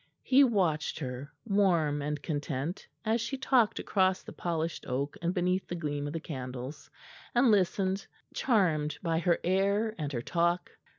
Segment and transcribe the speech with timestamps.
[0.23, 5.67] He watched her, warm and content, as she talked across the polished oak and beneath
[5.67, 6.89] the gleam of the candles;
[7.35, 10.71] and listened, charmed by her air and her talk.